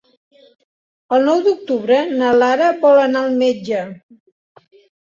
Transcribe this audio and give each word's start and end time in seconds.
El 1.17 1.27
nou 1.27 1.43
d'octubre 1.49 2.01
na 2.17 2.33
Lara 2.41 2.73
vol 2.87 3.05
anar 3.07 3.25
al 3.29 3.41
metge. 3.45 3.89